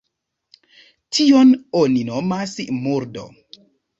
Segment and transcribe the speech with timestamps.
[1.17, 1.51] Tion
[1.81, 2.57] oni nomas
[2.87, 3.29] murdo.